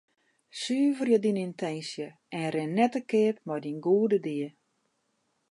[0.61, 2.07] Suverje dyn yntinsje
[2.37, 4.53] en rin net te keap mei dyn goede died.